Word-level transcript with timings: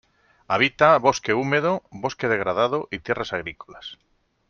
Habita 0.47 0.97
bosque 0.97 1.31
húmedo, 1.35 1.83
bosque 1.91 2.27
degradado 2.27 2.87
y 2.89 2.97
tierras 3.01 3.33
agrícolas. 3.33 3.99